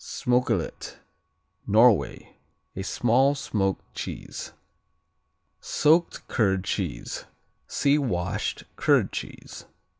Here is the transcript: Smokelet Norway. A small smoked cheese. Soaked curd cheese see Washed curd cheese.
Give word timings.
Smokelet 0.03 0.97
Norway. 1.67 2.35
A 2.75 2.81
small 2.81 3.35
smoked 3.35 3.93
cheese. 3.93 4.51
Soaked 5.59 6.27
curd 6.27 6.63
cheese 6.63 7.25
see 7.67 7.99
Washed 7.99 8.63
curd 8.77 9.11
cheese. 9.11 9.65